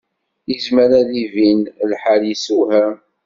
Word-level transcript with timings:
Yezmer 0.51 0.89
ad 0.99 1.05
d-ibin 1.09 1.61
lḥal 1.91 2.21
yessewham. 2.27 2.95